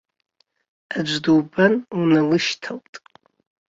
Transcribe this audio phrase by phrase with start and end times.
[0.97, 2.93] Аӡә дубан, уналышьҭалт.